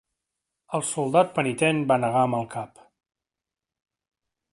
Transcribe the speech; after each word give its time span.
El 0.77 0.85
soldat 0.91 1.29
penitent 1.35 1.83
va 1.91 1.97
negar 2.05 2.23
amb 2.29 2.39
el 2.39 2.47
cap. 2.57 2.81